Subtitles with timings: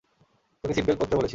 [0.63, 1.29] তোকে seat belt পড়তে বলেছি!